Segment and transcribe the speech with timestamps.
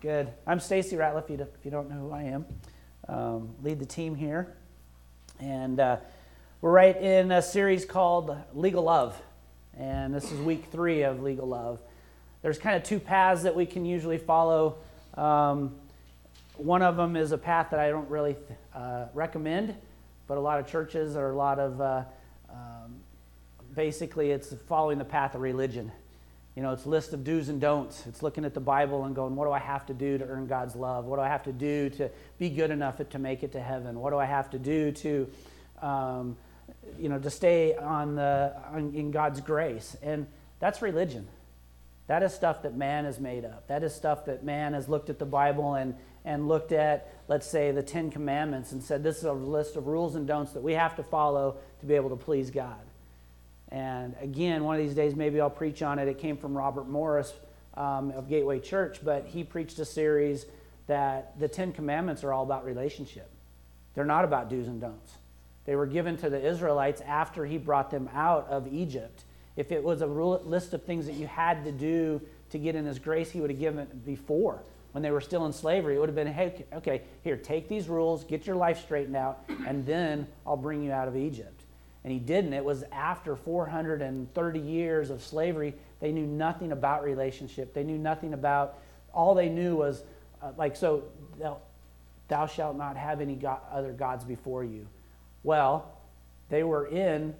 [0.00, 0.32] Good.
[0.46, 2.46] I'm Stacy Ratliff, if you, don't know who I am.
[3.06, 4.56] Um, lead the team here.
[5.38, 5.98] And uh,
[6.62, 9.20] we're right in a series called Legal Love.
[9.76, 11.82] And this is week three of Legal Love.
[12.40, 14.78] There's kind of two paths that we can usually follow.
[15.18, 15.74] Um,
[16.56, 18.36] one of them is a path that I don't really
[18.74, 19.74] uh, recommend,
[20.26, 22.04] but a lot of churches or a lot of uh,
[22.48, 22.94] um,
[23.74, 25.92] basically it's following the path of religion.
[26.56, 28.06] You know, it's list of do's and don'ts.
[28.06, 30.46] It's looking at the Bible and going, what do I have to do to earn
[30.46, 31.04] God's love?
[31.04, 34.00] What do I have to do to be good enough to make it to heaven?
[34.00, 35.30] What do I have to do to,
[35.80, 36.36] um,
[36.98, 39.96] you know, to stay on the on, in God's grace?
[40.02, 40.26] And
[40.58, 41.28] that's religion.
[42.08, 43.68] That is stuff that man has made up.
[43.68, 47.46] That is stuff that man has looked at the Bible and and looked at, let's
[47.46, 50.62] say, the Ten Commandments and said, this is a list of rules and don'ts that
[50.62, 52.80] we have to follow to be able to please God.
[54.00, 56.08] And again, one of these days, maybe I'll preach on it.
[56.08, 57.32] It came from Robert Morris
[57.74, 60.46] um, of Gateway Church, but he preached a series
[60.86, 63.30] that the Ten Commandments are all about relationship.
[63.94, 65.12] They're not about do's and don'ts.
[65.66, 69.24] They were given to the Israelites after he brought them out of Egypt.
[69.56, 72.86] If it was a list of things that you had to do to get in
[72.86, 74.62] his grace, he would have given it before.
[74.92, 77.88] When they were still in slavery, it would have been, hey, okay, here, take these
[77.88, 81.59] rules, get your life straightened out, and then I'll bring you out of Egypt
[82.04, 82.52] and he didn't.
[82.52, 85.74] It was after 430 years of slavery.
[86.00, 87.74] They knew nothing about relationship.
[87.74, 88.78] They knew nothing about,
[89.12, 90.02] all they knew was,
[90.42, 91.04] uh, like, so,
[92.28, 94.86] thou shalt not have any God, other gods before you.
[95.42, 95.92] Well,
[96.48, 97.34] they were in,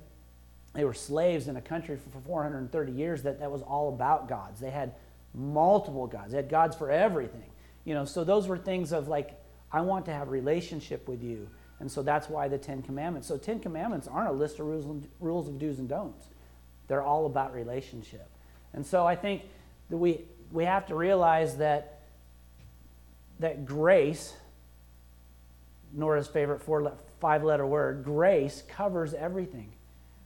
[0.75, 4.61] they were slaves in a country for 430 years that, that was all about gods.
[4.61, 4.92] They had
[5.34, 7.50] multiple gods, they had gods for everything.
[7.84, 9.41] You know, so those were things of like,
[9.72, 11.48] I want to have relationship with you.
[11.81, 13.27] And so that's why the Ten Commandments.
[13.27, 16.27] So, Ten Commandments aren't a list of rules, rules of do's and don'ts,
[16.89, 18.28] they're all about relationship.
[18.75, 19.42] And so I think
[19.89, 20.22] that we,
[20.53, 22.00] we have to realize that,
[23.39, 24.34] that grace,
[25.92, 29.72] Nora's favorite four, five letter word, grace covers everything.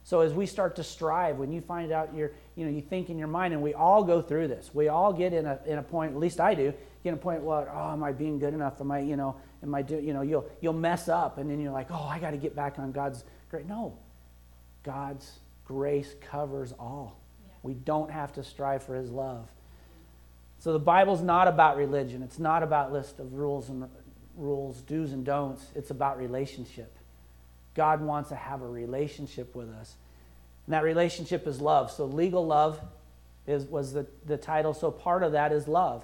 [0.03, 3.09] So as we start to strive, when you find out you're, you know, you think
[3.09, 4.69] in your mind, and we all go through this.
[4.73, 7.17] We all get in a, in a point, at least I do, get in a
[7.17, 8.79] point, well, oh, am I being good enough?
[8.81, 9.35] Am I, you know,
[9.65, 12.19] am I do, you know, you'll, you'll mess up and then you're like, oh, I
[12.19, 13.65] got to get back on God's grace.
[13.67, 13.97] No,
[14.83, 17.19] God's grace covers all.
[17.45, 17.53] Yeah.
[17.63, 19.49] We don't have to strive for his love.
[20.59, 22.23] So the Bible's not about religion.
[22.23, 23.89] It's not about list of rules and
[24.37, 25.65] rules, do's and don'ts.
[25.75, 26.95] It's about relationship.
[27.73, 29.95] God wants to have a relationship with us.
[30.65, 31.91] And that relationship is love.
[31.91, 32.79] So legal love
[33.45, 34.73] is, was the, the title.
[34.73, 36.03] So part of that is love.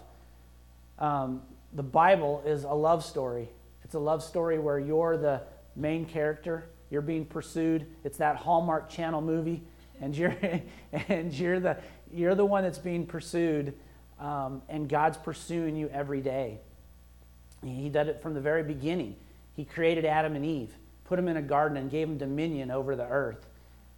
[1.00, 1.42] Um,
[1.74, 3.50] the Bible is a love story.
[3.84, 5.42] It's a love story where you're the
[5.76, 7.86] main character, you're being pursued.
[8.04, 9.64] It's that Hallmark Channel movie,
[10.02, 10.36] and you're,
[10.92, 11.78] and you're, the,
[12.12, 13.74] you're the one that's being pursued,
[14.20, 16.60] um, and God's pursuing you every day.
[17.64, 19.16] He did it from the very beginning.
[19.54, 20.74] He created Adam and Eve,
[21.06, 23.46] put them in a garden, and gave them dominion over the earth.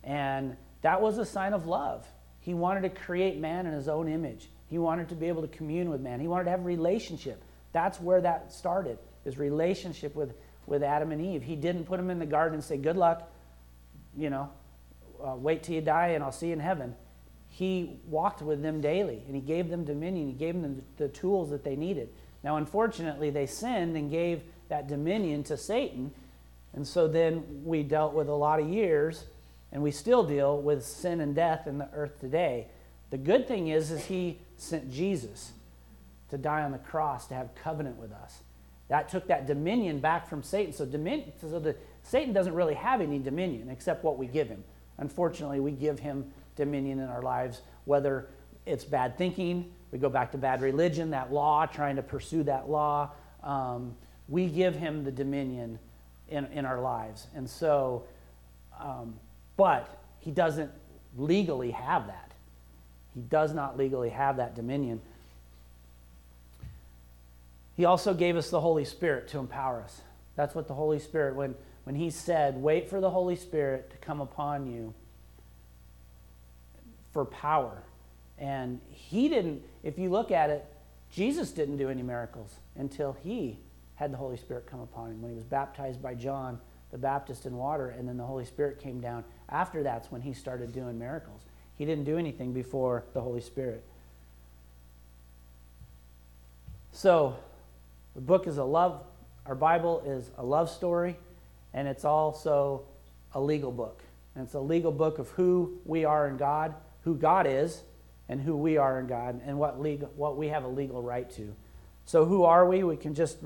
[0.03, 2.05] And that was a sign of love.
[2.41, 4.49] He wanted to create man in his own image.
[4.67, 6.19] He wanted to be able to commune with man.
[6.19, 7.41] He wanted to have a relationship.
[7.73, 10.33] That's where that started, his relationship with,
[10.67, 11.43] with Adam and Eve.
[11.43, 13.29] He didn't put them in the garden and say, Good luck,
[14.15, 14.49] you know,
[15.21, 16.95] uh, wait till you die and I'll see you in heaven.
[17.49, 20.27] He walked with them daily and he gave them dominion.
[20.27, 22.09] He gave them the, the tools that they needed.
[22.43, 26.11] Now, unfortunately, they sinned and gave that dominion to Satan.
[26.73, 29.25] And so then we dealt with a lot of years,
[29.71, 32.67] and we still deal with sin and death in the earth today.
[33.11, 35.53] The good thing is, is he sent Jesus
[36.29, 38.41] to die on the cross to have covenant with us.
[38.89, 40.73] That took that dominion back from Satan.
[40.73, 44.63] So, dominion, so the, Satan doesn't really have any dominion except what we give him.
[44.97, 48.27] Unfortunately, we give him dominion in our lives, whether
[48.65, 52.69] it's bad thinking, we go back to bad religion, that law, trying to pursue that
[52.69, 53.11] law.
[53.43, 53.95] Um,
[54.27, 55.77] we give him the dominion
[56.29, 57.27] in, in our lives.
[57.35, 58.03] And so,
[58.79, 59.15] um,
[59.55, 60.71] but he doesn't
[61.17, 62.31] legally have that.
[63.13, 65.01] He does not legally have that dominion.
[67.75, 70.01] He also gave us the Holy Spirit to empower us.
[70.35, 73.97] That's what the Holy Spirit, when, when He said, wait for the Holy Spirit to
[73.97, 74.93] come upon you
[77.11, 77.83] for power.
[78.37, 80.65] And He didn't, if you look at it,
[81.11, 83.59] Jesus didn't do any miracles until He
[83.95, 85.21] had the Holy Spirit come upon Him.
[85.21, 86.59] When He was baptized by John
[86.91, 89.23] the Baptist in water, and then the Holy Spirit came down.
[89.49, 91.41] After that's when He started doing miracles.
[91.75, 93.83] He didn't do anything before the Holy Spirit.
[96.91, 97.35] So,
[98.15, 99.03] the book is a love,
[99.45, 101.17] our Bible is a love story,
[101.73, 102.83] and it's also
[103.33, 104.03] a legal book.
[104.35, 107.83] And it's a legal book of who we are in God, who God is,
[108.29, 111.29] and who we are in God, and what, legal, what we have a legal right
[111.31, 111.55] to.
[112.05, 112.83] So who are we?
[112.83, 113.37] We can just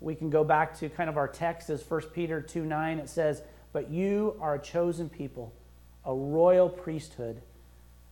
[0.00, 2.98] we can go back to kind of our text as 1 Peter 2 9.
[2.98, 3.42] It says,
[3.72, 5.52] But you are a chosen people,
[6.04, 7.42] a royal priesthood,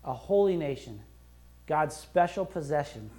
[0.05, 1.01] a holy nation,
[1.67, 3.11] God's special possession,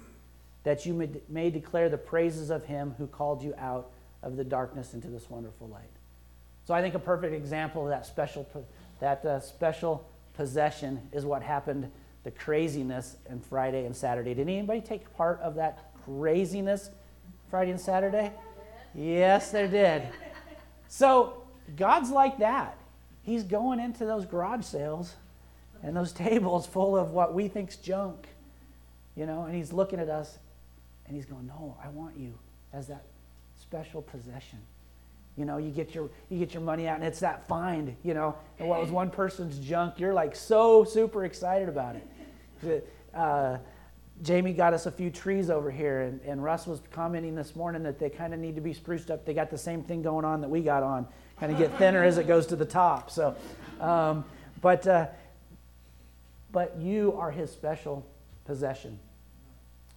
[0.64, 3.90] that you may, may declare the praises of him who called you out
[4.22, 5.90] of the darkness into this wonderful light.
[6.64, 8.48] So I think a perfect example of that special,
[9.00, 11.90] that uh, special possession is what happened,
[12.24, 14.34] the craziness in Friday and Saturday.
[14.34, 16.90] Did anybody take part of that craziness
[17.50, 18.32] Friday and Saturday?
[18.94, 20.04] Yes, they did.
[20.86, 21.42] So
[21.76, 22.76] God's like that.
[23.22, 25.14] He's going into those garage sales
[25.82, 28.28] and those tables full of what we think's junk,
[29.16, 30.38] you know, and he's looking at us
[31.06, 32.38] and he's going, "No, I want you
[32.72, 33.04] as that
[33.60, 34.58] special possession."
[35.36, 38.12] You know, you get your you get your money out and it's that find, you
[38.12, 38.36] know.
[38.58, 42.88] And what was one person's junk, you're like so super excited about it.
[43.12, 43.58] Uh,
[44.22, 47.82] Jamie got us a few trees over here, and, and Russ was commenting this morning
[47.82, 49.24] that they kind of need to be spruced up.
[49.24, 51.06] They got the same thing going on that we got on,
[51.40, 53.10] kind of get thinner as it goes to the top.
[53.10, 53.34] So,
[53.80, 54.24] um,
[54.62, 55.08] but uh,
[56.52, 58.06] but you are His special
[58.44, 58.98] possession.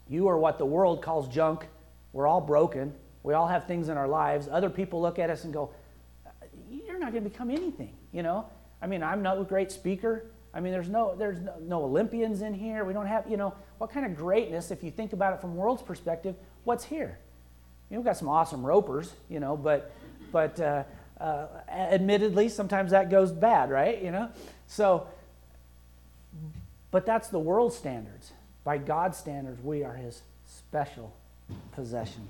[0.08, 1.68] You are what the world calls junk.
[2.14, 2.94] We're all broken.
[3.24, 4.48] We all have things in our lives.
[4.52, 5.72] Other people look at us and go,
[6.70, 8.46] "You're not going to become anything." You know.
[8.82, 10.26] I mean, I'm not a great speaker.
[10.54, 12.86] I mean, there's no there's no, no, Olympians in here.
[12.86, 15.56] We don't have, you know, what kind of greatness, if you think about it from
[15.56, 17.18] world's perspective, what's here?
[17.90, 19.92] You know, we've got some awesome ropers, you know, but
[20.32, 20.84] but uh,
[21.20, 24.02] uh, admittedly, sometimes that goes bad, right?
[24.02, 24.30] You know,
[24.68, 25.08] so.
[26.92, 28.32] But that's the world standards.
[28.66, 31.16] By God's standards, we are His special
[31.72, 32.28] possession.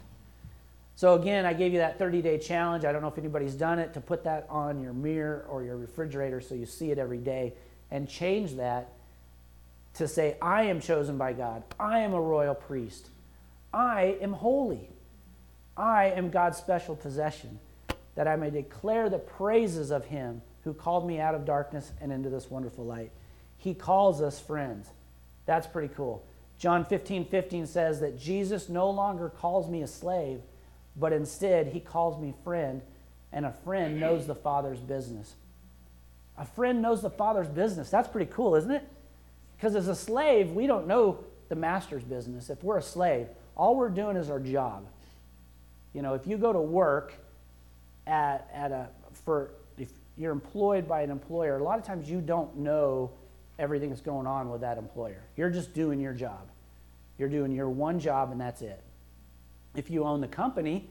[0.95, 2.85] So again, I gave you that 30-day challenge.
[2.85, 5.77] I don't know if anybody's done it to put that on your mirror or your
[5.77, 7.53] refrigerator so you see it every day
[7.89, 8.89] and change that
[9.95, 11.63] to say, I am chosen by God.
[11.79, 13.07] I am a royal priest.
[13.73, 14.89] I am holy.
[15.75, 17.59] I am God's special possession,
[18.15, 22.11] that I may declare the praises of Him who called me out of darkness and
[22.11, 23.11] into this wonderful light.
[23.57, 24.87] He calls us friends.
[25.45, 26.25] That's pretty cool.
[26.57, 30.41] John 15 15 says that Jesus no longer calls me a slave,
[30.95, 32.81] but instead he calls me friend,
[33.31, 35.35] and a friend knows the Father's business.
[36.37, 37.89] A friend knows the father's business.
[37.89, 38.83] That's pretty cool, isn't it?
[39.55, 42.49] Because as a slave, we don't know the master's business.
[42.49, 44.85] If we're a slave, all we're doing is our job.
[45.93, 47.13] You know, if you go to work
[48.05, 48.89] at, at a,
[49.23, 53.11] for, if you're employed by an employer, a lot of times you don't know
[53.57, 55.23] everything that's going on with that employer.
[55.35, 56.49] You're just doing your job.
[57.17, 58.81] You're doing your one job and that's it.
[59.75, 60.89] If you own the company,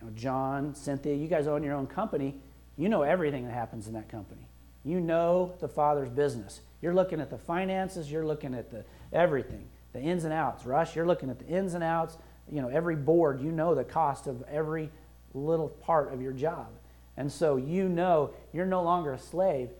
[0.00, 2.34] you know, John, Cynthia, you guys own your own company,
[2.76, 4.48] you know everything that happens in that company.
[4.84, 6.60] You know the Father's business.
[6.80, 10.64] You're looking at the finances, you're looking at the everything, the ins and outs.
[10.64, 12.16] Russ, you're looking at the ins and outs.
[12.50, 14.90] You know, every board, you know the cost of every
[15.34, 16.68] little part of your job.
[17.16, 19.70] And so you know you're no longer a slave.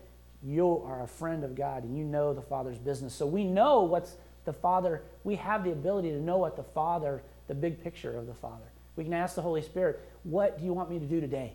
[0.42, 3.14] You are a friend of God and you know the Father's business.
[3.14, 7.22] So we know what's the Father, we have the ability to know what the Father,
[7.48, 8.64] the big picture of the Father.
[8.96, 11.52] We can ask the Holy Spirit, what do you want me to do today?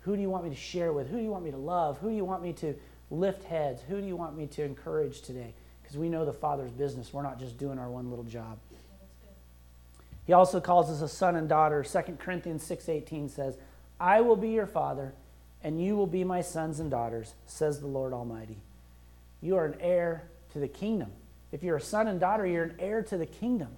[0.00, 1.08] Who do you want me to share with?
[1.08, 1.98] Who do you want me to love?
[1.98, 2.74] Who do you want me to
[3.10, 3.82] lift heads?
[3.88, 5.54] Who do you want me to encourage today?
[5.82, 7.12] Because we know the Father's business.
[7.12, 8.58] We're not just doing our one little job.
[10.26, 11.84] He also calls us a son and daughter.
[11.84, 13.56] 2 Corinthians 6:18 says,
[14.00, 15.14] "I will be your father,
[15.66, 18.58] and you will be my sons and daughters," says the Lord Almighty.
[19.42, 21.10] You are an heir to the kingdom.
[21.50, 23.68] If you're a son and daughter, you're an heir to the kingdom.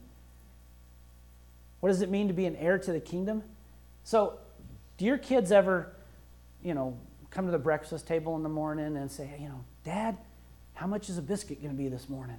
[1.81, 3.43] What does it mean to be an heir to the kingdom?
[4.05, 4.39] So,
[4.97, 5.93] do your kids ever
[6.63, 6.97] you know,
[7.31, 10.17] come to the breakfast table in the morning and say, you know, Dad,
[10.75, 12.39] how much is a biscuit going to be this morning?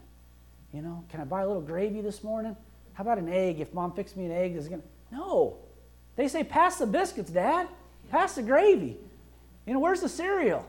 [0.73, 2.55] You know, can I buy a little gravy this morning?
[2.93, 3.59] How about an egg?
[3.59, 4.87] If mom fixed me an egg, is it going to.
[5.11, 5.57] No.
[6.15, 7.67] They say, pass the biscuits, Dad.
[8.11, 8.97] Pass the gravy.
[9.69, 10.67] You know, where's the cereal?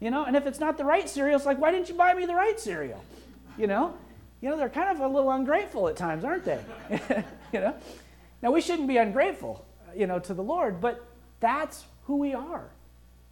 [0.00, 2.14] You know, and if it's not the right cereal, it's like, why didn't you buy
[2.14, 3.04] me the right cereal?
[3.58, 3.94] You know?
[4.40, 6.58] You know, they're kind of a little ungrateful at times, aren't they?
[7.52, 7.74] you know?
[8.40, 11.06] Now, we shouldn't be ungrateful, you know, to the Lord, but
[11.40, 12.70] that's who we are.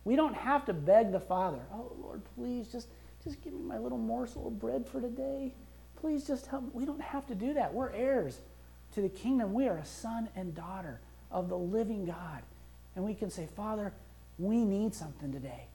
[0.04, 2.88] We don't have to beg the Father, oh, Lord, please just,
[3.24, 5.54] just give me my little morsel of bread for today.
[5.98, 6.70] Please just help me.
[6.74, 7.72] We don't have to do that.
[7.72, 8.40] We're heirs
[8.92, 9.54] to the kingdom.
[9.54, 12.42] We are a son and daughter of the living God.
[12.94, 13.94] And we can say, Father,
[14.38, 15.66] we need something today.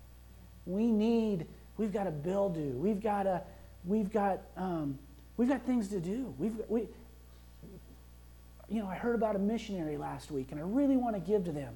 [0.65, 2.73] We need, we've got a bill due.
[2.77, 3.41] We've got a,
[3.85, 4.99] we've got, um,
[5.37, 6.33] we've got things to do.
[6.37, 6.87] We've, we,
[8.69, 11.45] you know, I heard about a missionary last week, and I really want to give
[11.45, 11.73] to them.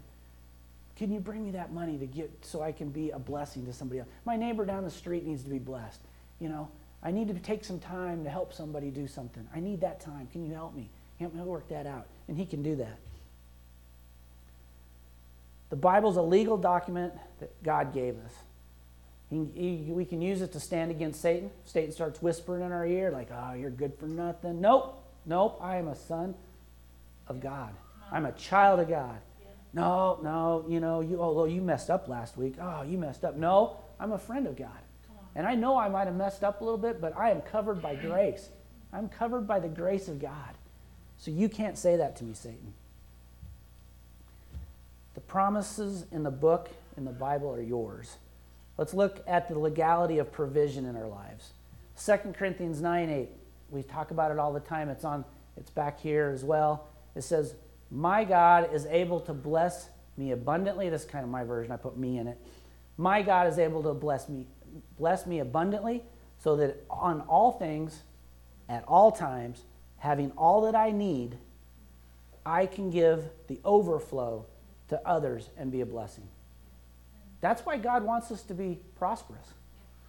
[0.96, 3.74] Can you bring me that money to get so I can be a blessing to
[3.74, 4.10] somebody else?
[4.24, 6.00] My neighbor down the street needs to be blessed.
[6.40, 6.70] You know,
[7.04, 9.46] I need to take some time to help somebody do something.
[9.54, 10.28] I need that time.
[10.32, 10.90] Can you help me?
[11.18, 12.08] He'll work that out.
[12.28, 12.98] And He can do that.
[15.70, 18.34] The Bible's a legal document that God gave us.
[19.30, 21.50] He, he, we can use it to stand against Satan.
[21.66, 24.62] Satan starts whispering in our ear, like, oh, you're good for nothing.
[24.62, 26.36] Nope, nope, I am a son
[27.28, 27.74] of God.
[28.12, 29.18] I'm a child of God.
[29.74, 32.56] No, no, you know, you, although you messed up last week.
[32.62, 33.36] Oh, you messed up.
[33.36, 34.70] No, I'm a friend of God.
[35.36, 37.82] And I know I might have messed up a little bit, but I am covered
[37.82, 38.50] by grace.
[38.94, 40.56] I'm covered by the grace of God.
[41.18, 42.74] So you can't say that to me, Satan.
[45.16, 48.18] The promises in the book, in the Bible, are yours.
[48.78, 51.54] Let's look at the legality of provision in our lives.
[52.04, 53.30] 2 Corinthians 9 8.
[53.70, 54.90] We talk about it all the time.
[54.90, 55.26] It's on
[55.58, 56.88] it's back here as well.
[57.16, 57.56] It says,
[57.90, 60.90] My God is able to bless me abundantly.
[60.90, 61.72] This is kind of my version.
[61.72, 62.38] I put me in it.
[62.98, 64.48] My God is able to bless me,
[64.98, 66.04] bless me abundantly,
[66.38, 68.04] so that on all things,
[68.70, 69.64] at all times,
[69.98, 71.38] having all that I need,
[72.46, 74.46] I can give the overflow
[74.90, 76.28] to others and be a blessing.
[77.42, 79.48] That's why God wants us to be prosperous.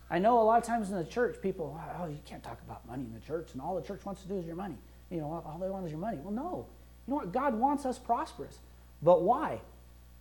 [0.09, 2.87] I know a lot of times in the church, people, oh, you can't talk about
[2.87, 4.77] money in the church, and all the church wants to do is your money.
[5.11, 6.19] You know, all they want is your money.
[6.19, 6.67] Well, no.
[7.07, 7.33] You know what?
[7.33, 8.59] God wants us prosperous.
[9.03, 9.61] But why?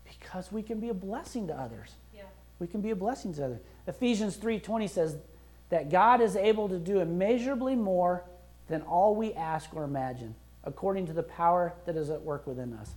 [0.04, 1.96] Because we can be a blessing to others.
[2.14, 2.24] Yeah.
[2.60, 3.60] We can be a blessing to others.
[3.88, 5.18] Ephesians 3:20 says
[5.70, 8.24] that God is able to do immeasurably more
[8.68, 12.74] than all we ask or imagine, according to the power that is at work within
[12.74, 12.96] us.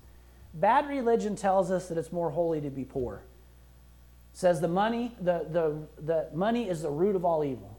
[0.54, 3.22] Bad religion tells us that it's more holy to be poor.
[4.32, 7.76] It says the money, the, the, the money is the root of all evil.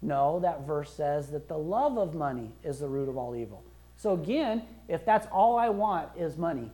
[0.00, 3.62] No, that verse says that the love of money is the root of all evil.
[3.96, 6.70] So again, if that's all I want is money,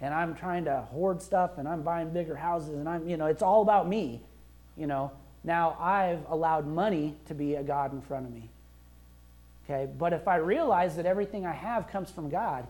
[0.00, 3.26] and I'm trying to hoard stuff and I'm buying bigger houses and I'm, you know,
[3.26, 4.20] it's all about me,
[4.76, 5.10] you know,
[5.42, 8.50] now I've allowed money to be a God in front of me.
[9.64, 12.66] Okay, but if I realize that everything I have comes from God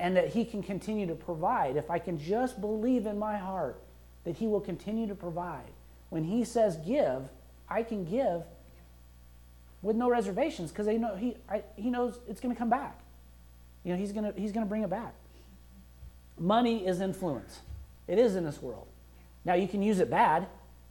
[0.00, 3.82] and that He can continue to provide, if I can just believe in my heart
[4.24, 5.70] that He will continue to provide,
[6.10, 7.28] when He says give,
[7.68, 8.42] I can give
[9.82, 13.00] with no reservations because know, he, I, he knows it's going to come back.
[13.84, 15.14] You know, he's going he's going to bring it back.
[16.38, 17.60] Money is influence.
[18.06, 18.86] It is in this world.
[19.44, 20.46] Now, you can use it bad.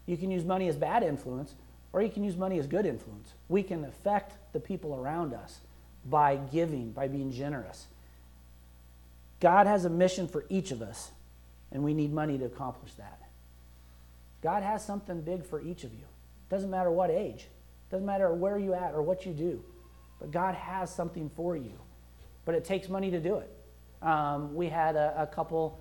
[0.06, 1.56] You can use money as bad influence,
[1.94, 3.34] or you can use money as good influence.
[3.50, 5.60] We can affect the people around us
[6.06, 7.88] by giving, by being generous.
[9.40, 11.12] God has a mission for each of us,
[11.72, 13.20] and we need money to accomplish that.
[14.42, 16.06] God has something big for each of you.
[16.50, 17.48] Doesn't matter what age.
[17.92, 19.64] Doesn't matter where you at or what you do,
[20.20, 21.74] but God has something for you.
[22.46, 23.54] But it takes money to do it.
[24.02, 25.80] Um, we had a, a, couple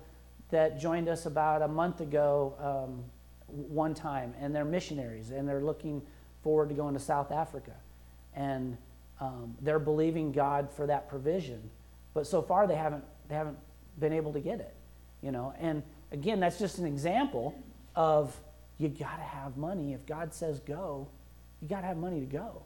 [0.49, 3.03] that joined us about a month ago um,
[3.47, 6.01] one time, and they're missionaries, and they're looking
[6.41, 7.73] forward to going to South Africa.
[8.33, 8.77] And
[9.19, 11.69] um, they're believing God for that provision.
[12.13, 13.57] But so far, they haven't, they haven't
[13.99, 14.73] been able to get it.
[15.21, 17.55] You know, and again, that's just an example
[17.95, 18.35] of
[18.77, 19.93] you got to have money.
[19.93, 21.07] If God says go,
[21.61, 22.61] you got to have money to go.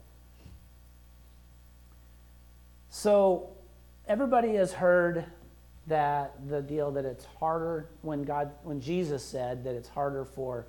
[2.90, 3.48] So,
[4.06, 5.24] everybody has heard
[5.86, 10.66] that the deal that it's harder when God, when Jesus said that it's harder for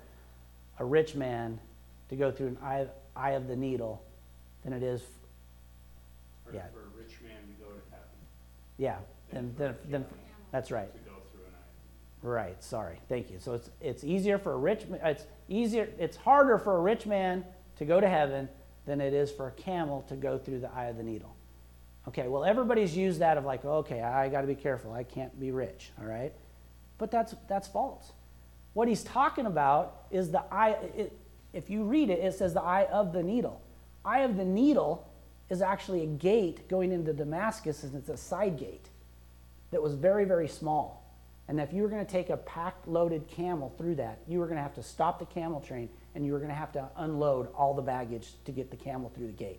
[0.78, 1.60] a rich man
[2.08, 4.02] to go through an eye, eye of the needle
[4.64, 5.02] than it is.
[6.52, 6.62] yeah.
[6.72, 8.08] for a rich man to go to heaven.
[8.78, 8.96] Yeah,
[9.34, 10.04] then, then, then
[10.52, 10.90] that's right.
[12.22, 12.62] Right.
[12.64, 12.98] Sorry.
[13.08, 13.38] Thank you.
[13.38, 14.86] So it's it's easier for a rich.
[14.90, 15.90] It's easier.
[15.98, 17.44] It's harder for a rich man
[17.76, 18.48] to go to heaven
[18.86, 21.34] than it is for a camel to go through the eye of the needle.
[22.06, 24.92] Okay, well, everybody's used that of like, okay, I got to be careful.
[24.92, 26.32] I can't be rich, all right?
[26.98, 28.12] But that's, that's false.
[28.74, 31.18] What he's talking about is the eye, it,
[31.52, 33.62] if you read it, it says the eye of the needle.
[34.04, 35.10] Eye of the needle
[35.48, 38.88] is actually a gate going into Damascus, and it's a side gate
[39.74, 41.04] that was very, very small.
[41.48, 44.46] And if you were going to take a packed loaded camel through that, you were
[44.46, 46.88] going to have to stop the camel train and you were going to have to
[46.96, 49.58] unload all the baggage to get the camel through the gate.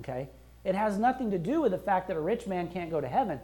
[0.00, 0.28] Okay?
[0.64, 3.06] It has nothing to do with the fact that a rich man can't go to
[3.06, 3.38] heaven.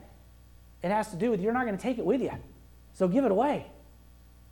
[0.82, 2.32] It has to do with you're not going to take it with you.
[2.94, 3.66] So give it away.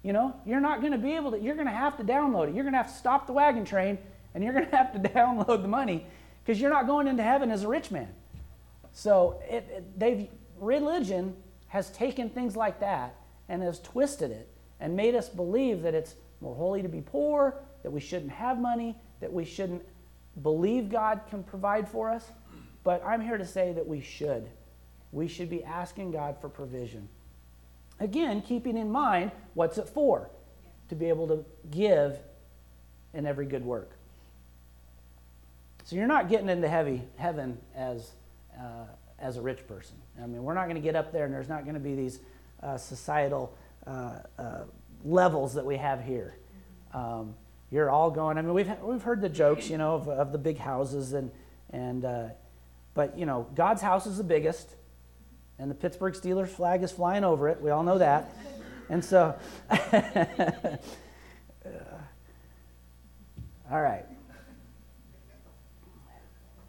[0.04, 2.48] You know, you're not going to be able to, you're going to have to download
[2.48, 2.54] it.
[2.54, 3.98] You're going to have to stop the wagon train
[4.34, 6.06] and you're going to have to download the money
[6.44, 8.08] because you're not going into heaven as a rich man.
[8.92, 10.28] So it, it, they've,
[10.60, 11.36] religion
[11.68, 13.14] has taken things like that
[13.48, 14.48] and has twisted it
[14.80, 18.58] and made us believe that it's more holy to be poor, that we shouldn't have
[18.58, 19.84] money, that we shouldn't
[20.42, 22.30] believe God can provide for us.
[22.84, 24.48] But I'm here to say that we should.
[25.12, 27.08] We should be asking God for provision.
[28.00, 30.30] Again, keeping in mind what's it for?
[30.88, 32.18] To be able to give
[33.12, 33.90] in every good work.
[35.84, 38.12] So you're not getting into heavy heaven as
[38.58, 38.84] uh,
[39.20, 39.96] as a rich person.
[40.22, 41.94] I mean, we're not going to get up there and there's not going to be
[41.94, 42.20] these
[42.62, 43.56] uh, societal
[43.86, 44.64] uh, uh,
[45.04, 46.36] levels that we have here.
[46.92, 47.34] Um,
[47.70, 50.38] you're all going, I mean, we've, we've heard the jokes, you know, of, of the
[50.38, 51.30] big houses, and,
[51.70, 52.28] and uh,
[52.94, 54.74] but, you know, God's house is the biggest,
[55.58, 57.60] and the Pittsburgh Steelers flag is flying over it.
[57.60, 58.32] We all know that.
[58.88, 59.38] And so,
[63.70, 64.06] all right.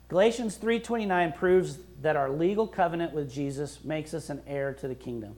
[0.09, 4.95] Galatians 3:29 proves that our legal covenant with Jesus makes us an heir to the
[4.95, 5.35] kingdom.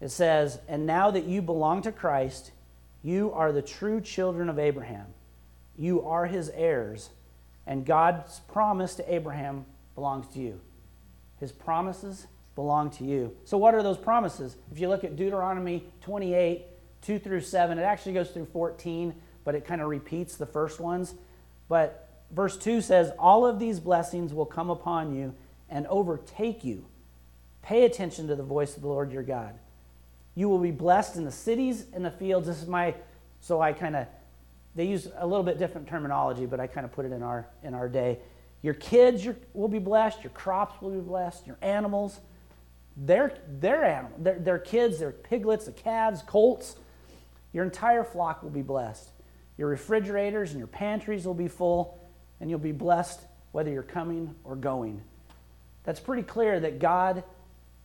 [0.00, 2.52] It says, "And now that you belong to Christ,
[3.02, 5.06] you are the true children of Abraham.
[5.76, 7.10] You are his heirs,
[7.66, 10.60] and God's promise to Abraham belongs to you.
[11.38, 13.34] His promises belong to you.
[13.44, 14.56] So, what are those promises?
[14.70, 16.66] If you look at Deuteronomy 28,
[17.00, 20.80] 2 through 7, it actually goes through 14, but it kind of repeats the first
[20.80, 21.14] ones.
[21.68, 25.34] But verse 2 says, All of these blessings will come upon you
[25.70, 26.84] and overtake you.
[27.62, 29.54] Pay attention to the voice of the Lord your God.
[30.34, 32.46] You will be blessed in the cities and the fields.
[32.46, 32.94] This is my,
[33.40, 34.06] so I kind of,
[34.74, 37.46] they use a little bit different terminology, but I kind of put it in our,
[37.62, 38.18] in our day.
[38.62, 42.20] Your kids your, will be blessed, your crops will be blessed, your animals,
[42.96, 46.76] their, their, animal, their, their kids, their piglets, the calves, colts,
[47.52, 49.10] your entire flock will be blessed.
[49.58, 51.98] Your refrigerators and your pantries will be full,
[52.40, 53.20] and you'll be blessed
[53.52, 55.02] whether you're coming or going.
[55.84, 57.24] That's pretty clear that God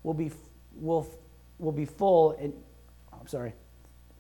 [0.04, 0.32] will be,
[0.75, 1.10] will
[1.58, 2.32] will be full.
[2.40, 2.54] And
[3.14, 3.54] oh, I'm sorry.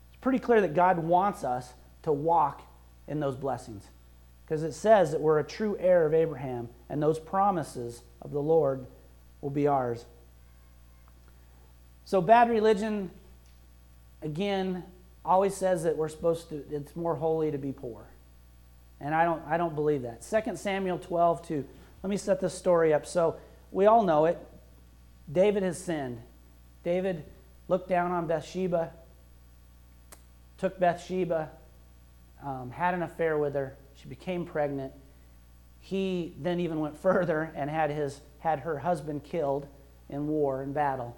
[0.09, 2.61] It's pretty clear that God wants us to walk
[3.07, 3.83] in those blessings
[4.45, 8.41] because it says that we're a true heir of Abraham, and those promises of the
[8.41, 8.85] Lord
[9.41, 10.05] will be ours.
[12.05, 13.09] So, bad religion,
[14.21, 14.83] again,
[15.23, 18.05] always says that we're supposed to, it's more holy to be poor.
[19.01, 20.21] And I don't, I don't believe that.
[20.21, 21.65] 2 Samuel 12, 2.
[22.03, 23.07] Let me set this story up.
[23.07, 23.37] So,
[23.75, 24.39] we all know it.
[25.29, 26.21] David has sinned.
[26.85, 27.25] David
[27.67, 28.93] looked down on Bathsheba,
[30.57, 31.49] took Bathsheba,
[32.41, 33.75] um, had an affair with her.
[33.95, 34.93] She became pregnant.
[35.81, 39.67] He then even went further and had, his, had her husband killed
[40.07, 41.17] in war and battle.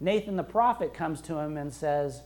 [0.00, 2.22] Nathan the prophet comes to him and says,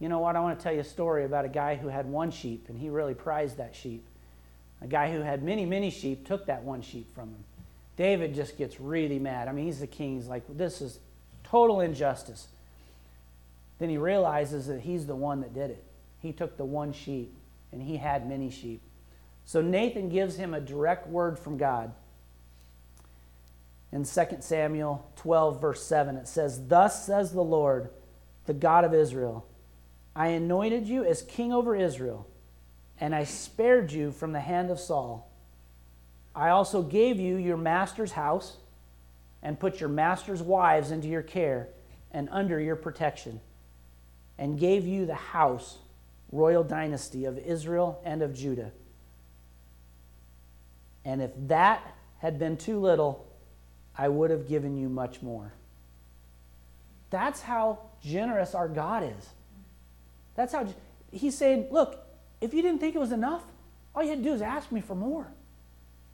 [0.00, 0.36] You know what?
[0.36, 2.78] I want to tell you a story about a guy who had one sheep, and
[2.78, 4.06] he really prized that sheep.
[4.80, 7.44] A guy who had many, many sheep took that one sheep from him.
[7.96, 9.48] David just gets really mad.
[9.48, 10.16] I mean, he's the king.
[10.16, 10.98] He's like, This is
[11.50, 12.48] Total injustice.
[13.78, 15.84] Then he realizes that he's the one that did it.
[16.20, 17.32] He took the one sheep,
[17.70, 18.80] and he had many sheep.
[19.44, 21.92] So Nathan gives him a direct word from God.
[23.92, 27.90] In 2 Samuel 12, verse 7, it says, Thus says the Lord,
[28.46, 29.46] the God of Israel
[30.14, 32.26] I anointed you as king over Israel,
[32.98, 35.30] and I spared you from the hand of Saul.
[36.36, 38.58] I also gave you your master's house
[39.42, 41.68] and put your master's wives into your care
[42.12, 43.40] and under your protection,
[44.38, 45.78] and gave you the house,
[46.32, 48.70] royal dynasty of Israel and of Judah.
[51.04, 51.82] And if that
[52.18, 53.26] had been too little,
[53.96, 55.52] I would have given you much more.
[57.10, 59.28] That's how generous our God is.
[60.34, 60.66] That's how
[61.10, 62.04] he's saying, look,
[62.40, 63.42] if you didn't think it was enough,
[63.94, 65.28] all you had to do is ask me for more.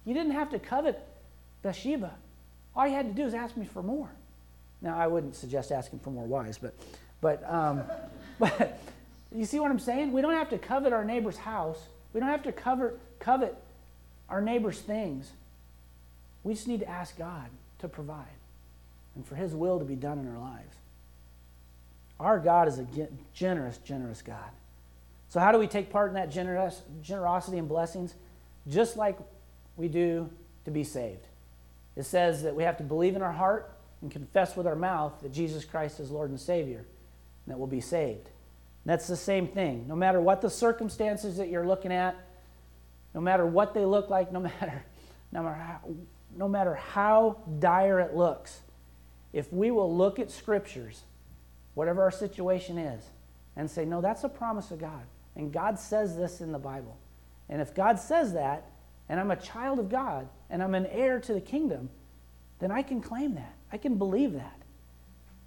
[0.04, 1.00] You didn't have to covet
[1.62, 2.12] Bathsheba.
[2.74, 4.10] All you had to do is ask me for more.
[4.80, 6.74] Now, I wouldn't suggest asking for more wives, but,
[7.20, 7.82] but, um,
[8.38, 8.80] but
[9.34, 10.12] you see what I'm saying?
[10.12, 11.78] We don't have to covet our neighbor's house.
[12.12, 13.56] We don't have to cover, covet
[14.28, 15.30] our neighbor's things.
[16.42, 18.26] We just need to ask God to provide
[19.14, 20.74] and for His will to be done in our lives.
[22.18, 22.86] Our God is a
[23.34, 24.50] generous, generous God.
[25.28, 28.14] So, how do we take part in that generous, generosity and blessings?
[28.68, 29.18] Just like
[29.76, 30.30] we do
[30.64, 31.26] to be saved.
[31.96, 35.20] It says that we have to believe in our heart and confess with our mouth
[35.22, 38.26] that Jesus Christ is Lord and Savior, and that we'll be saved.
[38.26, 39.87] And that's the same thing.
[39.87, 42.16] No matter what the circumstances that you're looking at,
[43.14, 44.85] no matter what they look like, no matter,
[45.30, 45.80] no matter, how,
[46.37, 48.61] no matter how dire it looks,
[49.32, 51.02] if we will look at scriptures,
[51.74, 53.04] whatever our situation is,
[53.56, 55.04] and say, no, that's a promise of God.
[55.37, 56.98] And God says this in the Bible.
[57.48, 58.71] And if God says that,
[59.08, 61.90] and I'm a child of God and I'm an heir to the kingdom,
[62.58, 63.54] then I can claim that.
[63.72, 64.58] I can believe that.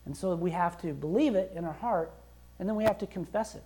[0.05, 2.11] And so we have to believe it in our heart
[2.59, 3.63] and then we have to confess it.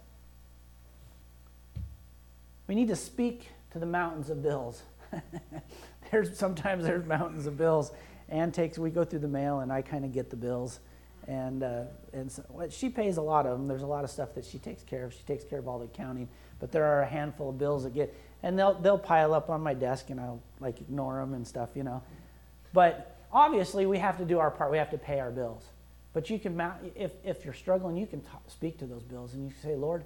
[2.68, 4.82] We need to speak to the mountains of bills.
[6.12, 7.92] there's sometimes there's mountains of bills.
[8.30, 10.80] Ann takes we go through the mail and I kind of get the bills,
[11.28, 13.68] and uh, and so, well, she pays a lot of them.
[13.68, 15.14] There's a lot of stuff that she takes care of.
[15.14, 17.94] She takes care of all the accounting, but there are a handful of bills that
[17.94, 21.48] get and they'll they'll pile up on my desk and I'll like ignore them and
[21.48, 22.02] stuff, you know.
[22.74, 24.72] But obviously, we have to do our part.
[24.72, 25.64] We have to pay our bills.
[26.14, 26.60] But you can,
[26.96, 30.06] if, if you're struggling, you can speak to those bills and you say, Lord,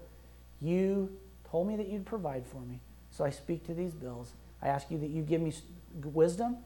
[0.61, 1.09] you
[1.49, 2.79] told me that you'd provide for me.
[3.11, 4.33] So I speak to these bills.
[4.61, 5.53] I ask you that you give me
[6.13, 6.57] wisdom,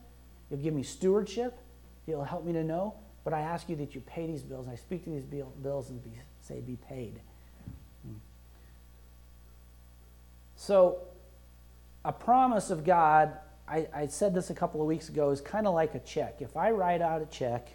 [0.50, 1.58] you'll give me stewardship,
[2.06, 2.94] you'll help me to know.
[3.24, 4.66] But I ask you that you pay these bills.
[4.66, 7.20] And I speak to these bills and be, say, be paid.
[8.02, 8.14] Hmm.
[10.56, 10.98] So,
[12.08, 13.36] a promise of God,
[13.68, 16.36] I, I said this a couple of weeks ago, is kind of like a check.
[16.40, 17.68] If I write out a check,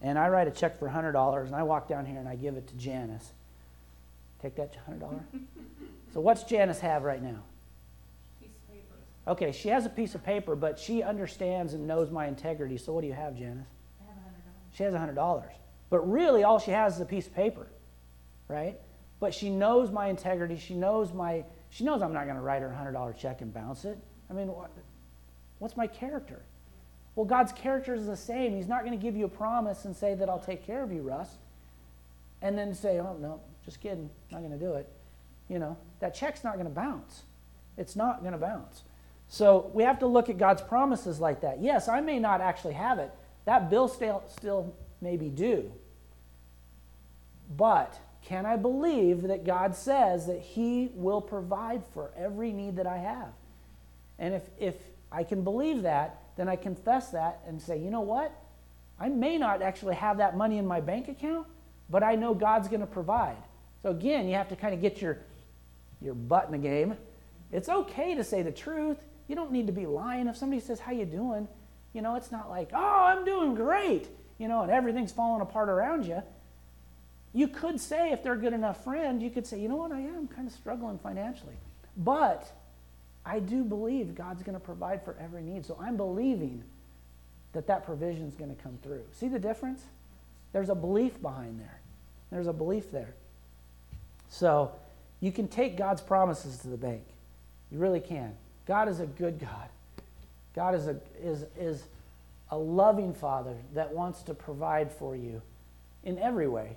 [0.00, 2.56] and I write a check for $100, and I walk down here and I give
[2.56, 3.32] it to Janice,
[4.40, 5.20] take that $100?
[6.14, 7.42] so, what's Janice have right now?
[9.26, 12.78] Okay, she has a piece of paper, but she understands and knows my integrity.
[12.78, 13.66] So, what do you have, Janice?
[14.72, 15.44] She has $100.
[15.90, 17.66] But really, all she has is a piece of paper,
[18.48, 18.78] right?
[19.20, 20.56] But she knows my integrity.
[20.56, 21.44] She knows my.
[21.70, 23.98] She knows I'm not going to write her a $100 check and bounce it.
[24.30, 24.70] I mean, what,
[25.58, 26.42] what's my character?
[27.14, 28.54] Well, God's character is the same.
[28.54, 30.92] He's not going to give you a promise and say that I'll take care of
[30.92, 31.36] you, Russ,
[32.40, 34.88] and then say, oh, no, just kidding, not going to do it.
[35.48, 37.22] You know, that check's not going to bounce.
[37.76, 38.82] It's not going to bounce.
[39.28, 41.60] So we have to look at God's promises like that.
[41.60, 43.10] Yes, I may not actually have it,
[43.44, 45.72] that bill still, still may be due.
[47.56, 47.98] But
[48.28, 52.98] can I believe that God says that He will provide for every need that I
[52.98, 53.32] have?
[54.18, 54.74] And if, if
[55.10, 58.30] I can believe that, then I confess that and say, you know what?
[59.00, 61.46] I may not actually have that money in my bank account,
[61.88, 63.38] but I know God's going to provide.
[63.82, 65.18] So again, you have to kind of get your,
[66.02, 66.98] your butt in the game.
[67.50, 68.98] It's okay to say the truth.
[69.28, 70.26] You don't need to be lying.
[70.26, 71.48] If somebody says, how you doing?
[71.94, 75.70] You know, it's not like, oh, I'm doing great, you know, and everything's falling apart
[75.70, 76.22] around you.
[77.38, 79.92] You could say, if they're a good enough friend, you could say, you know what,
[79.92, 81.54] I am kind of struggling financially.
[81.96, 82.50] But
[83.24, 85.64] I do believe God's going to provide for every need.
[85.64, 86.64] So I'm believing
[87.52, 89.04] that that provision is going to come through.
[89.12, 89.84] See the difference?
[90.52, 91.78] There's a belief behind there.
[92.32, 93.14] There's a belief there.
[94.28, 94.72] So
[95.20, 97.04] you can take God's promises to the bank.
[97.70, 98.34] You really can.
[98.66, 99.68] God is a good God.
[100.56, 101.84] God is a, is, is
[102.50, 105.40] a loving Father that wants to provide for you
[106.02, 106.74] in every way.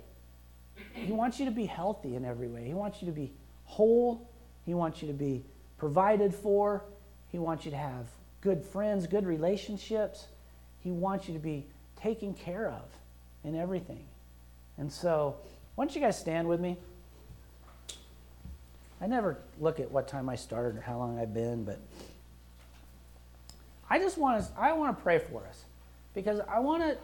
[0.94, 2.64] He wants you to be healthy in every way.
[2.64, 3.32] He wants you to be
[3.64, 4.28] whole.
[4.64, 5.44] He wants you to be
[5.78, 6.84] provided for.
[7.30, 8.06] He wants you to have
[8.40, 10.26] good friends, good relationships.
[10.80, 11.66] He wants you to be
[11.96, 12.82] taken care of
[13.44, 14.04] in everything.
[14.78, 15.36] And so,
[15.74, 16.76] why don't you guys stand with me?
[19.00, 21.80] I never look at what time I started or how long I've been, but.
[23.92, 25.66] I just want to I want to pray for us
[26.14, 26.96] because I want to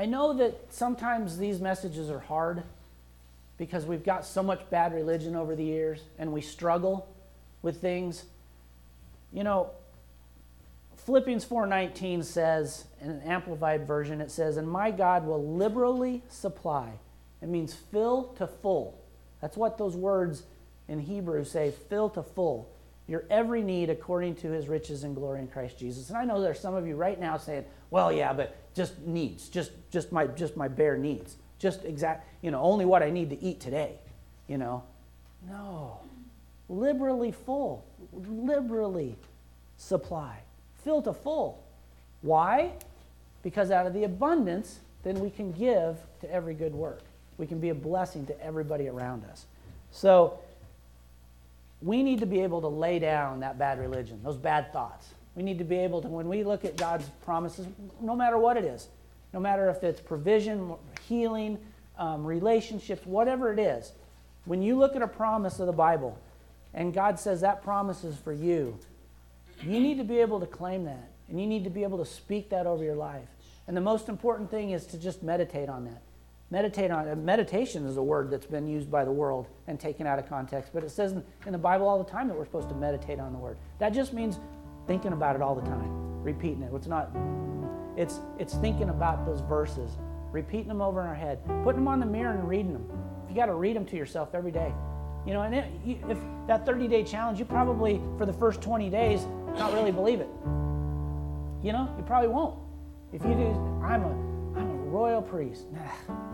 [0.00, 2.62] I know that sometimes these messages are hard
[3.58, 7.06] because we've got so much bad religion over the years and we struggle
[7.60, 8.24] with things.
[9.30, 9.72] You know,
[11.04, 16.92] Philippians 4:19 says in an amplified version it says and my God will liberally supply.
[17.42, 18.98] It means fill to full.
[19.42, 20.44] That's what those words
[20.88, 22.70] in Hebrew say, fill to full
[23.10, 26.08] your every need according to his riches and glory in Christ Jesus.
[26.08, 29.48] And I know there's some of you right now saying, well, yeah, but just needs,
[29.48, 33.30] just, just, my, just my bare needs, just exact, you know, only what I need
[33.30, 33.94] to eat today,
[34.48, 34.82] you know.
[35.48, 36.00] No.
[36.68, 39.16] Liberally full, liberally
[39.76, 40.38] supply,
[40.84, 41.62] fill to full.
[42.22, 42.72] Why?
[43.42, 47.00] Because out of the abundance, then we can give to every good work.
[47.38, 49.46] We can be a blessing to everybody around us.
[49.90, 50.38] So,
[51.82, 55.08] we need to be able to lay down that bad religion, those bad thoughts.
[55.34, 57.66] We need to be able to, when we look at God's promises,
[58.00, 58.88] no matter what it is,
[59.32, 60.74] no matter if it's provision,
[61.06, 61.58] healing,
[61.98, 63.92] um, relationships, whatever it is,
[64.44, 66.18] when you look at a promise of the Bible
[66.74, 68.78] and God says that promise is for you,
[69.62, 72.04] you need to be able to claim that and you need to be able to
[72.04, 73.28] speak that over your life.
[73.68, 76.02] And the most important thing is to just meditate on that.
[76.50, 77.14] Meditate on it.
[77.16, 80.72] Meditation is a word that's been used by the world and taken out of context,
[80.74, 81.12] but it says
[81.46, 83.56] in the Bible all the time that we're supposed to meditate on the word.
[83.78, 84.40] That just means
[84.86, 86.70] thinking about it all the time, repeating it.
[86.74, 87.10] It's not.
[87.96, 89.98] It's it's thinking about those verses,
[90.32, 92.86] repeating them over in our head, putting them on the mirror and reading them.
[93.28, 94.72] You got to read them to yourself every day.
[95.26, 98.88] You know, and it, you, if that 30-day challenge, you probably for the first 20
[98.88, 99.26] days
[99.58, 100.28] not really believe it.
[101.62, 102.58] You know, you probably won't.
[103.12, 103.50] If you do,
[103.84, 105.66] I'm a I'm a royal priest.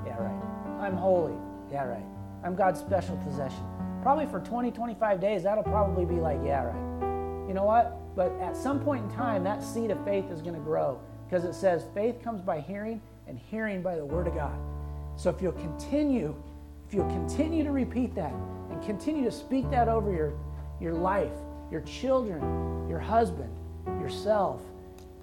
[0.06, 0.42] yeah, right.
[0.80, 1.34] I'm holy.
[1.72, 2.04] Yeah, right.
[2.44, 3.64] I'm God's special possession.
[4.02, 7.48] Probably for 20, 25 days, that'll probably be like, yeah, right.
[7.48, 7.96] You know what?
[8.16, 10.98] But at some point in time, that seed of faith is going to grow
[11.28, 14.58] because it says faith comes by hearing and hearing by the word of God.
[15.16, 16.34] So if you'll continue,
[16.88, 18.32] if you'll continue to repeat that
[18.70, 20.32] and continue to speak that over your,
[20.80, 21.32] your life,
[21.70, 23.54] your children, your husband,
[24.00, 24.62] yourself,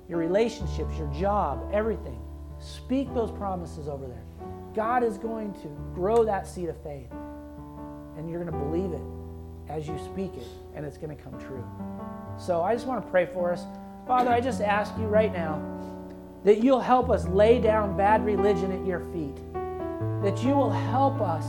[0.07, 2.19] your relationships, your job, everything.
[2.59, 4.23] Speak those promises over there.
[4.75, 7.11] God is going to grow that seed of faith,
[8.17, 9.01] and you're going to believe it
[9.69, 11.63] as you speak it, and it's going to come true.
[12.37, 13.63] So I just want to pray for us.
[14.07, 15.61] Father, I just ask you right now
[16.43, 19.35] that you'll help us lay down bad religion at your feet,
[20.21, 21.45] that you will help us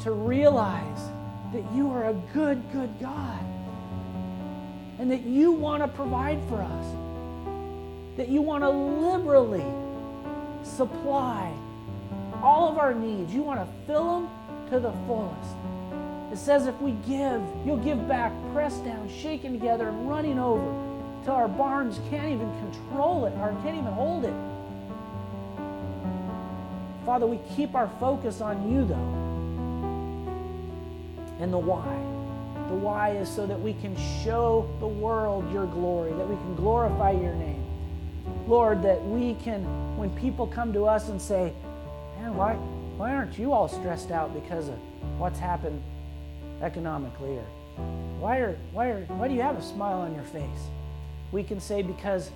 [0.00, 1.08] to realize
[1.52, 3.44] that you are a good, good God,
[4.98, 9.64] and that you want to provide for us, that you want to liberally
[10.64, 11.52] supply
[12.42, 13.32] all of our needs.
[13.32, 14.30] You want to fill them
[14.70, 15.56] to the fullest.
[16.32, 20.64] It says if we give, you'll give back, pressed down, shaken together, and running over
[21.24, 24.32] till our barns can't even control it or can't even hold it.
[27.04, 28.94] Father, we keep our focus on you, though.
[31.38, 31.84] And the why.
[32.68, 36.54] The why is so that we can show the world your glory, that we can
[36.54, 37.62] glorify your name.
[38.48, 39.64] Lord, that we can,
[39.98, 41.52] when people come to us and say,
[42.18, 42.54] man, why,
[42.96, 44.78] why aren't you all stressed out because of
[45.18, 45.82] what's happened
[46.62, 47.36] economically?
[47.36, 47.44] Or
[48.20, 50.68] why, are, why, are, why do you have a smile on your face?
[51.32, 52.30] We can say, because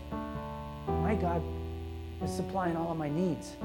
[0.86, 1.42] my God
[2.22, 3.56] is supplying all of my needs.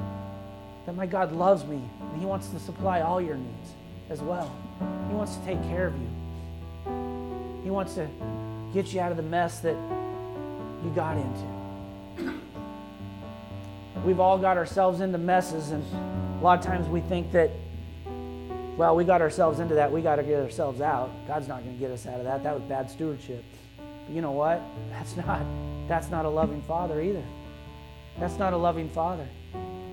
[0.85, 3.71] That my God loves me and He wants to supply all your needs
[4.09, 4.53] as well.
[5.09, 6.09] He wants to take care of you.
[7.63, 8.07] He wants to
[8.73, 9.75] get you out of the mess that
[10.83, 11.61] you got into.
[14.05, 15.83] We've all got ourselves into messes, and
[16.39, 17.51] a lot of times we think that,
[18.77, 21.11] well, we got ourselves into that, we got to get ourselves out.
[21.27, 22.43] God's not going to get us out of that.
[22.43, 23.43] That was bad stewardship.
[23.77, 24.61] But you know what?
[24.89, 25.41] That's not
[25.87, 27.23] that's not a loving father either.
[28.17, 29.27] That's not a loving father.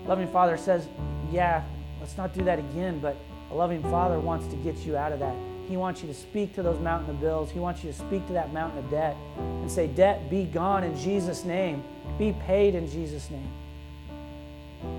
[0.06, 0.86] Loving father says,
[1.32, 1.64] "Yeah,
[1.98, 3.16] let's not do that again," but
[3.50, 5.34] a loving father wants to get you out of that.
[5.68, 7.50] He wants you to speak to those mountain of bills.
[7.50, 10.82] He wants you to speak to that mountain of debt and say, Debt, be gone
[10.82, 11.82] in Jesus' name.
[12.18, 13.50] Be paid in Jesus' name.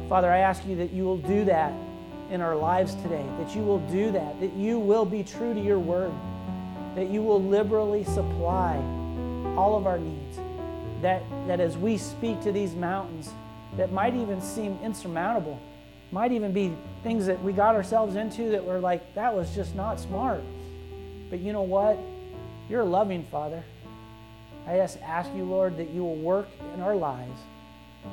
[0.07, 1.73] Father, I ask you that you will do that
[2.29, 5.59] in our lives today, that you will do that, that you will be true to
[5.59, 6.13] your word,
[6.95, 8.75] that you will liberally supply
[9.55, 10.37] all of our needs,
[11.01, 13.31] that, that as we speak to these mountains
[13.77, 15.59] that might even seem insurmountable,
[16.11, 19.75] might even be things that we got ourselves into that were like, that was just
[19.75, 20.41] not smart.
[21.29, 21.99] But you know what?
[22.69, 23.63] You're a loving Father.
[24.67, 27.39] I just ask you, Lord, that you will work in our lives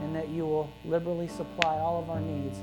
[0.02, 2.58] and that you will liberally supply all of our needs.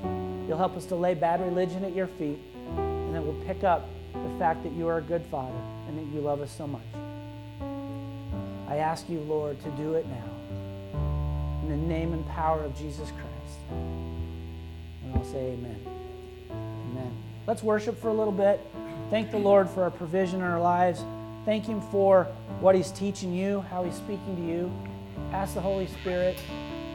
[0.47, 2.39] You'll help us to lay bad religion at your feet,
[2.77, 6.05] and that we'll pick up the fact that you are a good Father and that
[6.13, 6.81] you love us so much.
[8.67, 10.29] I ask you, Lord, to do it now.
[11.63, 13.59] In the name and power of Jesus Christ.
[13.69, 15.79] And I'll say amen.
[16.51, 17.15] Amen.
[17.47, 18.59] Let's worship for a little bit.
[19.09, 21.03] Thank the Lord for our provision in our lives.
[21.45, 22.25] Thank Him for
[22.59, 24.71] what He's teaching you, how He's speaking to you.
[25.31, 26.37] Ask the Holy Spirit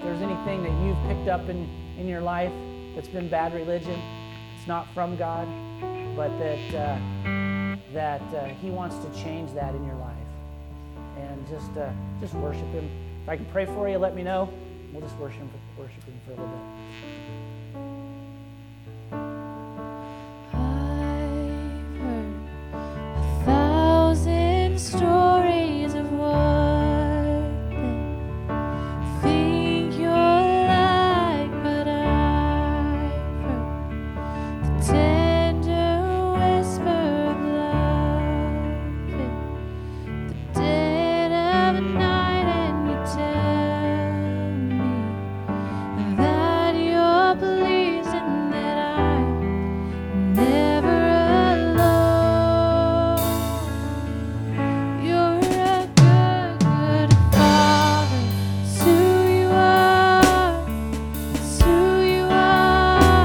[0.03, 2.53] there's anything that you've picked up in, in your life
[2.95, 4.01] that's been bad religion.
[4.57, 5.47] It's not from God,
[6.17, 10.17] but that, uh, that uh, He wants to change that in your life.
[11.17, 12.89] And just, uh, just worship Him.
[13.23, 14.53] If I can pray for you, let me know.
[14.93, 15.43] We'll just worship,
[15.77, 17.48] worship Him for a little bit.